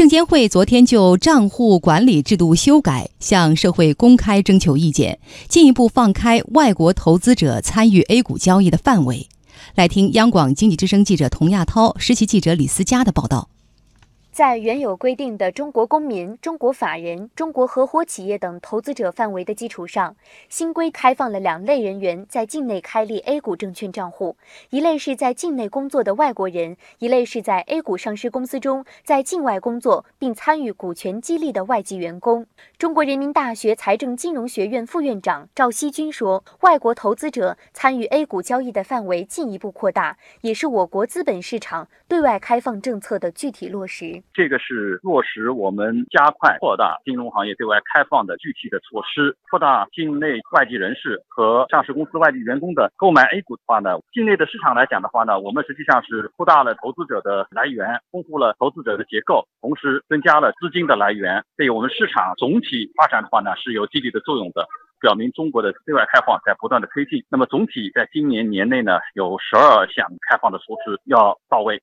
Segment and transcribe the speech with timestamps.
[0.00, 9.28] 证监会昨天就账户管理制度修改向社会公开征求意见，进一步放开外国投资者参与 A 股交易的范围。
[9.74, 13.50] 来听央广经济之声记者童亚涛、实习记者李思佳的报道。
[14.40, 20.16] 在原有规定的中国公民、中国法人、中国合伙企业等投资者范围的基础上，
[20.48, 24.38] 新规开放了两类人员在境内开立 A 股证券账户：
[24.70, 32.46] 一类是在境内工作的外国人，一类是在 A 股上市公司中在境外工作并参与股权激励的外籍员工。
[32.78, 49.36] 中国人民大学财政金融学院副院长赵锡军说：“外国投资者参与 A 股交易的范围进一步扩大，也是我国资本市场对外开放政策的具体落实。”这个是落实我们加快扩大金融行业对外开放的具体的措施。
[49.50, 64.66] 扩大境内外籍人士和上市公司外籍员工的购买 A 股的话呢，境内的市场来讲的话呢，我们实际上是扩大了投资者的来源，丰富了投资者的结构，同时增加了资金的来源，对我们市场总体发展的话呢是有积极的作用的，
[65.00, 67.24] 表明中国的对外开放在不断的推进。
[67.28, 71.82] 那么总体在今年年内呢，有十二项开放的措施要到位。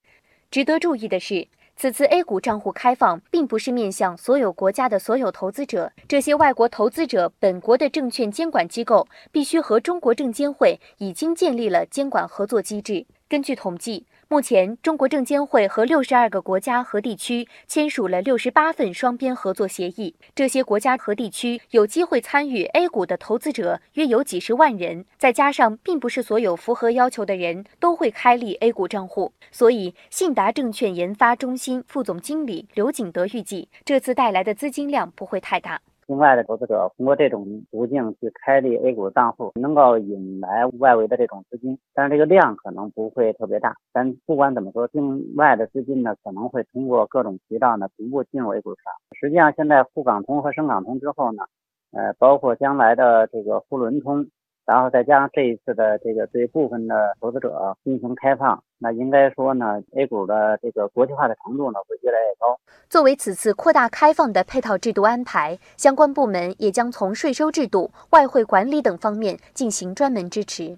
[0.49, 1.45] 值得注意的是。
[1.79, 13.05] 此次 A 股账户开放并不是面向所有国家的所有投资者，这些外国投资者本国的证券监管机构必须和中国证监会已经建立了监管合作机制。
[13.29, 14.05] 根据统计。
[14.29, 20.15] 目前，中国证监会和六十二个国家和地区签署了六十八份双边合作协议。
[20.35, 35.81] 这些国家和地区有机会参与 A 股的投资者约有几十万人，再加上并不是所有符合要求的人都会开立 A 股账户，所以信达证券研发中心副总经理刘景德预计，这次带来的资金量不会太大。
[36.07, 43.75] 境外的投资者通过这种途径去开立 A 股账户，能够引来外围的这种资金，但是这个量可能不会特别大。
[43.91, 48.93] 但不管怎么说，境外的资金呢可能会通过各种渠道呢逐步进入 A 股市场。
[49.19, 51.43] 实际上，现在沪港通和深港通之后呢，
[51.91, 54.25] 呃，包括将来的这个沪伦通。
[54.67, 62.59] 然后再加上这一次的这个对部分的投资者进行开放，那应该说呢，A 股的这个国际化的程度呢会越来越高。
[62.89, 70.77] 作为此次扩大开放的配套制度安排，相关部门也将从税收制度、外汇管理等方面进行专门支持。